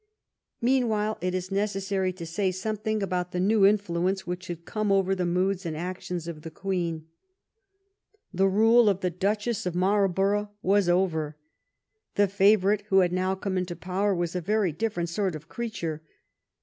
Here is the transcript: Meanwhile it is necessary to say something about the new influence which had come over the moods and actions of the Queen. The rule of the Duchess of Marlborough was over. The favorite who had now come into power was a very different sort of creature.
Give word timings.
Meanwhile 0.61 1.19
it 1.21 1.35
is 1.35 1.51
necessary 1.51 2.11
to 2.11 2.25
say 2.25 2.49
something 2.49 3.03
about 3.03 3.33
the 3.33 3.39
new 3.39 3.67
influence 3.67 4.25
which 4.25 4.47
had 4.47 4.65
come 4.65 4.91
over 4.91 5.13
the 5.13 5.27
moods 5.27 5.63
and 5.63 5.77
actions 5.77 6.27
of 6.27 6.41
the 6.41 6.49
Queen. 6.49 7.05
The 8.33 8.47
rule 8.47 8.89
of 8.89 9.01
the 9.01 9.11
Duchess 9.11 9.67
of 9.67 9.75
Marlborough 9.75 10.49
was 10.63 10.89
over. 10.89 11.37
The 12.15 12.27
favorite 12.27 12.81
who 12.89 13.01
had 13.01 13.13
now 13.13 13.35
come 13.35 13.59
into 13.59 13.75
power 13.75 14.15
was 14.15 14.35
a 14.35 14.41
very 14.41 14.71
different 14.71 15.09
sort 15.09 15.35
of 15.35 15.47
creature. 15.47 16.01